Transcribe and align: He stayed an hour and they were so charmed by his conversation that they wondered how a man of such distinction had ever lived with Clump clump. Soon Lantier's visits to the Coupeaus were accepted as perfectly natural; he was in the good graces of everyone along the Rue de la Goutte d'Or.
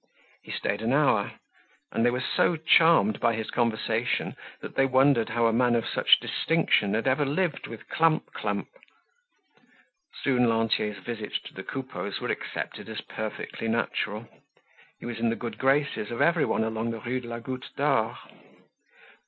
He 0.41 0.51
stayed 0.51 0.81
an 0.81 0.93
hour 0.93 1.33
and 1.91 2.03
they 2.03 2.09
were 2.09 2.25
so 2.35 2.55
charmed 2.55 3.19
by 3.19 3.35
his 3.35 3.51
conversation 3.51 4.35
that 4.59 4.73
they 4.73 4.87
wondered 4.87 5.29
how 5.29 5.45
a 5.45 5.53
man 5.53 5.75
of 5.75 5.87
such 5.87 6.19
distinction 6.19 6.95
had 6.95 7.07
ever 7.07 7.23
lived 7.23 7.67
with 7.67 7.87
Clump 7.87 8.33
clump. 8.33 8.67
Soon 10.23 10.49
Lantier's 10.49 10.97
visits 11.05 11.39
to 11.41 11.53
the 11.53 11.61
Coupeaus 11.61 12.19
were 12.19 12.29
accepted 12.29 12.89
as 12.89 13.01
perfectly 13.01 13.67
natural; 13.67 14.27
he 14.99 15.05
was 15.05 15.19
in 15.19 15.29
the 15.29 15.35
good 15.35 15.59
graces 15.59 16.09
of 16.09 16.19
everyone 16.19 16.63
along 16.63 16.89
the 16.89 16.99
Rue 17.01 17.19
de 17.19 17.27
la 17.27 17.37
Goutte 17.37 17.69
d'Or. 17.75 18.17